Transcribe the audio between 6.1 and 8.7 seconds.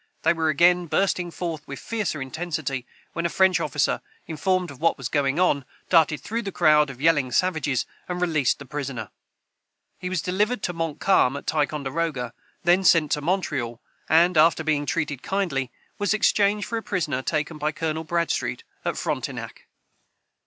through the crowd of yelling savages, and released the